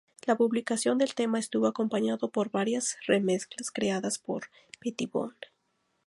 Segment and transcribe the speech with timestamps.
[0.25, 4.45] La publicación del tema estuvo acompañado por varias remezclas creadas por
[4.79, 5.37] Pettibone.